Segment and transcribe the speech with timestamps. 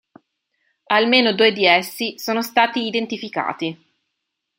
[0.87, 3.79] Almeno due di essi sono stati identificati.